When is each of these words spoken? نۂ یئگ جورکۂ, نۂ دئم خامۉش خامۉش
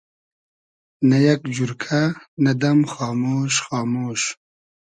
نۂ 1.07 1.17
یئگ 1.25 1.41
جورکۂ, 1.55 2.01
نۂ 2.43 2.51
دئم 2.61 2.79
خامۉش 2.91 3.53
خامۉش 3.65 4.21